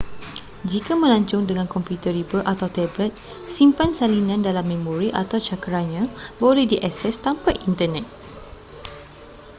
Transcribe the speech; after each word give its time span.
jika 0.71 0.93
melancong 1.01 1.43
dengan 1.49 1.67
komputer 1.73 2.09
riba 2.19 2.39
atau 2.51 2.65
tablet 2.77 3.13
simpan 3.55 3.89
salinan 3.99 4.41
dalam 4.47 4.65
memori 4.73 5.09
atau 5.21 5.37
cakeranya 5.47 6.03
boleh 6.43 6.65
diakses 6.71 7.15
tanpa 7.25 7.49
internet 7.69 8.05